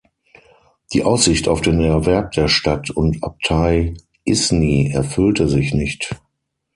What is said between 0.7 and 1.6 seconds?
Die Aussicht